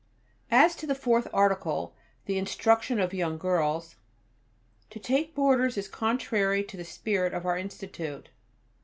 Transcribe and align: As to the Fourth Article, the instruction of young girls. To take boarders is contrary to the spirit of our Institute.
As 0.49 0.75
to 0.77 0.87
the 0.87 0.95
Fourth 0.95 1.27
Article, 1.31 1.93
the 2.25 2.39
instruction 2.39 2.99
of 2.99 3.13
young 3.13 3.37
girls. 3.37 3.97
To 4.89 4.97
take 4.99 5.35
boarders 5.35 5.77
is 5.77 5.87
contrary 5.87 6.63
to 6.63 6.75
the 6.75 6.83
spirit 6.83 7.35
of 7.35 7.45
our 7.45 7.55
Institute. 7.55 8.29